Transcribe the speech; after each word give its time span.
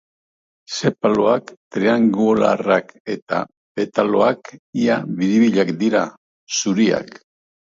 Sepaloak 0.75 1.51
triangeluarrak 1.75 2.89
eta 3.17 3.43
petaloak 3.81 4.53
ia 4.87 4.97
biribilduak 5.21 5.73
dira, 5.85 6.03
zuriak. 6.61 7.17